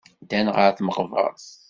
[0.23, 1.45] Ddan ɣer tmeqbert.